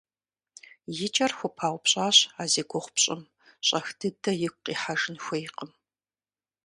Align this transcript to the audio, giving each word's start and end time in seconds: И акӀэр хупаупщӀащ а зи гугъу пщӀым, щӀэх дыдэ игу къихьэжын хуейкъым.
И 0.91 0.93
акӀэр 1.07 1.31
хупаупщӀащ 1.37 2.17
а 2.41 2.43
зи 2.51 2.61
гугъу 2.69 2.91
пщӀым, 2.95 3.21
щӀэх 3.67 3.87
дыдэ 3.99 4.31
игу 4.45 4.59
къихьэжын 4.63 5.17
хуейкъым. 5.23 5.71